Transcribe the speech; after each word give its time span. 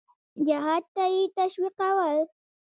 جهاد 0.47 0.83
ته 0.95 1.03
یې 1.13 1.23
تشویقول. 1.37 2.17